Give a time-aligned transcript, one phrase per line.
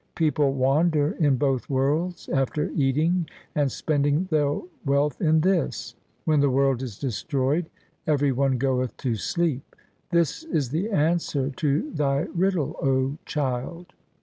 [0.15, 5.93] People wander in both worlds after eating and spending their wealth in this.
[6.25, 7.69] When the world is destroyed
[8.07, 9.75] every one goeth to sleep;
[10.09, 13.93] this is the answer to thy riddle, O child.